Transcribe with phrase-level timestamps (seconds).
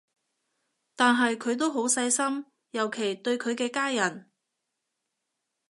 [0.95, 4.31] 但係佢都好細心，尤其對佢嘅家人